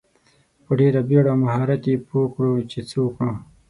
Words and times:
په 0.65 0.71
ډیره 0.79 1.01
بیړه 1.09 1.29
او 1.33 1.39
مهارت 1.43 1.81
یې 1.89 1.95
پوه 2.07 2.25
کړو 2.35 2.53
چې 2.71 2.79
څه 2.89 2.97
وکړو. 3.01 3.31